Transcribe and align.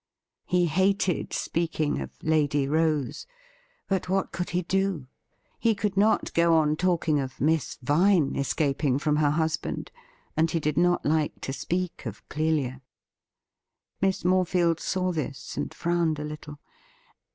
He 0.47 0.65
hated 0.65 1.31
speaking 1.31 2.01
of' 2.01 2.09
Lady 2.23 2.67
Rose,' 2.67 3.27
but 3.87 4.09
what 4.09 4.31
could 4.31 4.49
he 4.49 4.63
do? 4.63 5.05
He 5.59 5.75
could 5.75 5.95
not 5.95 6.33
go 6.33 6.55
on 6.55 6.75
talking 6.75 7.19
of' 7.19 7.39
Miss 7.39 7.77
Vine' 7.83 8.35
escaping 8.35 8.97
from 8.97 9.17
her 9.17 9.29
husband, 9.29 9.91
and 10.35 10.49
he 10.49 10.59
did 10.59 10.75
not 10.75 11.05
like 11.05 11.39
to 11.41 11.53
speak 11.53 12.07
of' 12.07 12.27
Clelia.' 12.29 12.81
Miss 14.01 14.23
Morefield 14.25 14.79
saw 14.79 15.11
this, 15.11 15.55
and 15.55 15.71
frowned 15.71 16.17
a 16.17 16.23
little. 16.23 16.57